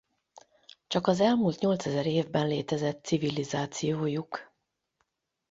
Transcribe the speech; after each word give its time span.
Csak 0.87 1.07
az 1.07 1.19
elmúlt 1.19 1.59
nyolcezer 1.59 2.05
évben 2.05 2.47
létezett 2.47 3.03
civilizációjuk. 3.05 4.53